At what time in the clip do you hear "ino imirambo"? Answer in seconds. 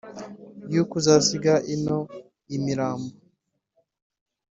1.73-3.13